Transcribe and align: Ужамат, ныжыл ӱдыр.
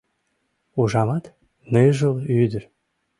Ужамат, 0.81 1.25
ныжыл 1.71 2.15
ӱдыр. 2.41 2.63